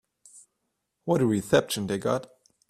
What 1.05 1.21
a 1.21 1.27
reception 1.27 1.85
they 1.85 1.99
got. 1.99 2.25